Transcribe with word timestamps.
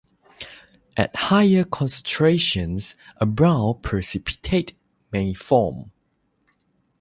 At 0.97 1.15
higher 1.15 1.63
concentrations, 1.63 2.95
a 3.17 3.27
brown 3.27 3.81
precipitate 3.83 4.73
may 5.11 5.35
form. 5.35 5.91